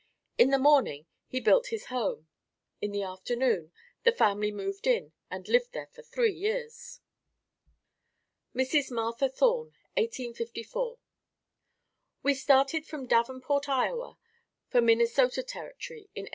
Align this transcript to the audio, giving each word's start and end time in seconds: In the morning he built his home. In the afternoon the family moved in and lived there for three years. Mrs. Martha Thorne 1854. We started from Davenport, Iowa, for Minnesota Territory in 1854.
In 0.35 0.49
the 0.49 0.57
morning 0.57 1.05
he 1.27 1.39
built 1.39 1.67
his 1.67 1.85
home. 1.85 2.27
In 2.81 2.91
the 2.91 3.03
afternoon 3.03 3.71
the 4.01 4.11
family 4.11 4.51
moved 4.51 4.87
in 4.87 5.13
and 5.29 5.47
lived 5.47 5.73
there 5.73 5.85
for 5.93 6.01
three 6.01 6.33
years. 6.33 7.01
Mrs. 8.55 8.89
Martha 8.89 9.29
Thorne 9.29 9.73
1854. 9.97 10.97
We 12.23 12.33
started 12.33 12.87
from 12.87 13.05
Davenport, 13.05 13.69
Iowa, 13.69 14.17
for 14.69 14.81
Minnesota 14.81 15.43
Territory 15.43 16.09
in 16.15 16.23
1854. 16.23 16.29